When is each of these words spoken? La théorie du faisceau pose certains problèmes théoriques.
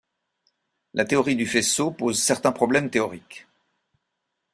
La 0.95 1.05
théorie 1.05 1.35
du 1.35 1.45
faisceau 1.45 1.91
pose 1.91 2.19
certains 2.19 2.51
problèmes 2.51 2.89
théoriques. 2.89 3.45